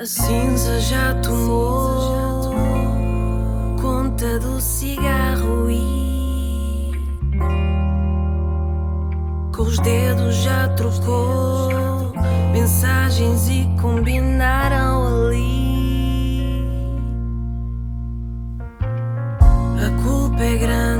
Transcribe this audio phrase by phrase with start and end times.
[0.00, 2.54] A cinza já tomou
[3.82, 6.90] conta do cigarro e
[9.54, 12.14] com os dedos já trocou
[12.50, 16.64] mensagens e combinaram ali.
[18.80, 20.90] A culpa é grande.